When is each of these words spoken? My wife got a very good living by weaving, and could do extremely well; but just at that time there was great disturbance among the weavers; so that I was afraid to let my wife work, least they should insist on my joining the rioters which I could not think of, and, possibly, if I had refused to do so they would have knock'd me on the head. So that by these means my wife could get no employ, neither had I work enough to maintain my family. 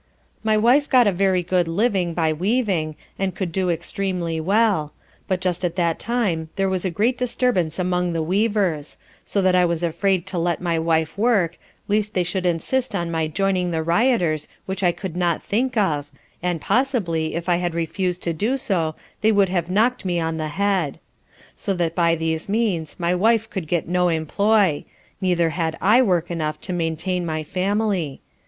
My 0.43 0.57
wife 0.57 0.89
got 0.89 1.05
a 1.05 1.11
very 1.11 1.43
good 1.43 1.67
living 1.67 2.15
by 2.15 2.33
weaving, 2.33 2.95
and 3.19 3.35
could 3.35 3.51
do 3.51 3.69
extremely 3.69 4.39
well; 4.39 4.93
but 5.27 5.39
just 5.41 5.63
at 5.63 5.75
that 5.75 5.99
time 5.99 6.49
there 6.55 6.67
was 6.67 6.83
great 6.87 7.19
disturbance 7.19 7.77
among 7.77 8.11
the 8.13 8.23
weavers; 8.23 8.97
so 9.25 9.43
that 9.43 9.53
I 9.53 9.63
was 9.63 9.83
afraid 9.83 10.25
to 10.25 10.39
let 10.39 10.59
my 10.59 10.79
wife 10.79 11.15
work, 11.19 11.59
least 11.87 12.15
they 12.15 12.23
should 12.23 12.47
insist 12.47 12.95
on 12.95 13.11
my 13.11 13.27
joining 13.27 13.69
the 13.69 13.83
rioters 13.83 14.47
which 14.65 14.81
I 14.81 14.91
could 14.91 15.15
not 15.15 15.43
think 15.43 15.77
of, 15.77 16.09
and, 16.41 16.59
possibly, 16.59 17.35
if 17.35 17.47
I 17.47 17.57
had 17.57 17.75
refused 17.75 18.23
to 18.23 18.33
do 18.33 18.57
so 18.57 18.95
they 19.21 19.31
would 19.31 19.49
have 19.49 19.69
knock'd 19.69 20.03
me 20.03 20.19
on 20.19 20.37
the 20.37 20.47
head. 20.47 20.99
So 21.55 21.75
that 21.75 21.93
by 21.93 22.15
these 22.15 22.49
means 22.49 22.99
my 22.99 23.13
wife 23.13 23.47
could 23.51 23.67
get 23.67 23.87
no 23.87 24.09
employ, 24.09 24.83
neither 25.21 25.51
had 25.51 25.77
I 25.79 26.01
work 26.01 26.31
enough 26.31 26.59
to 26.61 26.73
maintain 26.73 27.23
my 27.23 27.43
family. 27.43 28.19